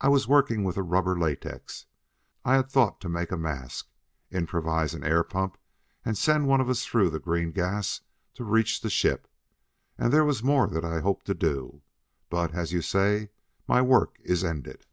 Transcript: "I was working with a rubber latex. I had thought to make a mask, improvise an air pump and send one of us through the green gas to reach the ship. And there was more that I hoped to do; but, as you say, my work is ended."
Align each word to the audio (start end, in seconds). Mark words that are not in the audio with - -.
"I 0.00 0.08
was 0.08 0.26
working 0.26 0.64
with 0.64 0.76
a 0.76 0.82
rubber 0.82 1.16
latex. 1.16 1.86
I 2.44 2.56
had 2.56 2.68
thought 2.68 3.00
to 3.02 3.08
make 3.08 3.30
a 3.30 3.36
mask, 3.36 3.86
improvise 4.32 4.94
an 4.94 5.04
air 5.04 5.22
pump 5.22 5.56
and 6.04 6.18
send 6.18 6.48
one 6.48 6.60
of 6.60 6.68
us 6.68 6.84
through 6.84 7.10
the 7.10 7.20
green 7.20 7.52
gas 7.52 8.00
to 8.34 8.42
reach 8.42 8.80
the 8.80 8.90
ship. 8.90 9.28
And 9.96 10.12
there 10.12 10.24
was 10.24 10.42
more 10.42 10.66
that 10.66 10.84
I 10.84 10.98
hoped 10.98 11.26
to 11.26 11.34
do; 11.34 11.82
but, 12.28 12.52
as 12.52 12.72
you 12.72 12.82
say, 12.82 13.28
my 13.68 13.80
work 13.80 14.16
is 14.24 14.42
ended." 14.42 14.86